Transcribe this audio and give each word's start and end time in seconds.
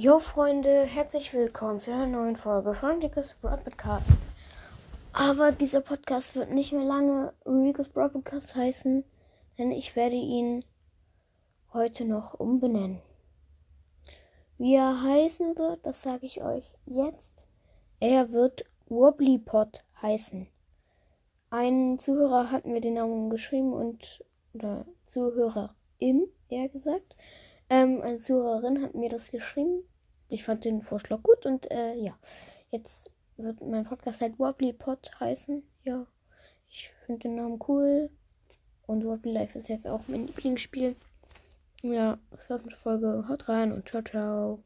Jo 0.00 0.20
Freunde, 0.20 0.84
herzlich 0.84 1.34
willkommen 1.34 1.80
zu 1.80 1.92
einer 1.92 2.06
neuen 2.06 2.36
Folge 2.36 2.72
von 2.72 3.02
Rico's 3.02 3.34
Broad 3.40 3.64
Podcast. 3.64 4.16
Aber 5.12 5.50
dieser 5.50 5.80
Podcast 5.80 6.36
wird 6.36 6.52
nicht 6.52 6.70
mehr 6.70 6.84
lange 6.84 7.32
Rico's 7.44 7.88
Broad 7.88 8.12
Podcast 8.12 8.54
heißen, 8.54 9.02
denn 9.58 9.72
ich 9.72 9.96
werde 9.96 10.14
ihn 10.14 10.64
heute 11.72 12.04
noch 12.04 12.34
umbenennen. 12.34 13.02
Wie 14.56 14.76
er 14.76 15.02
heißen 15.02 15.58
wird, 15.58 15.84
das 15.84 16.00
sage 16.00 16.26
ich 16.26 16.44
euch 16.44 16.72
jetzt. 16.86 17.48
Er 17.98 18.30
wird 18.30 18.66
Wobblypot 18.86 19.82
heißen. 20.00 20.46
Ein 21.50 21.98
Zuhörer 21.98 22.52
hat 22.52 22.66
mir 22.66 22.80
den 22.80 22.94
Namen 22.94 23.30
geschrieben 23.30 23.72
und 23.72 24.24
oder 24.54 24.86
Zuhörerin, 25.06 26.28
eher 26.48 26.68
gesagt. 26.68 27.16
Ähm, 27.70 28.00
eine 28.02 28.18
Zuhörerin 28.18 28.82
hat 28.82 28.94
mir 28.94 29.08
das 29.08 29.30
geschrieben. 29.30 29.82
Ich 30.28 30.44
fand 30.44 30.64
den 30.64 30.82
Vorschlag 30.82 31.22
gut 31.22 31.46
und 31.46 31.70
äh, 31.70 31.94
ja, 31.94 32.18
jetzt 32.70 33.10
wird 33.36 33.60
mein 33.60 33.84
Podcast 33.84 34.20
halt 34.20 34.38
Wobbly 34.38 34.72
Pot 34.72 35.10
heißen. 35.20 35.62
Ja, 35.84 36.06
ich 36.68 36.90
finde 37.06 37.20
den 37.28 37.36
Namen 37.36 37.58
cool. 37.68 38.10
Und 38.86 39.04
Wobbly 39.04 39.32
Life 39.32 39.58
ist 39.58 39.68
jetzt 39.68 39.86
auch 39.86 40.00
mein 40.08 40.26
Lieblingsspiel. 40.26 40.96
Ja, 41.82 42.18
das 42.30 42.48
war's 42.50 42.62
mit 42.62 42.72
der 42.72 42.78
Folge. 42.78 43.26
Haut 43.28 43.48
rein 43.48 43.72
und 43.72 43.88
ciao, 43.88 44.02
ciao. 44.02 44.62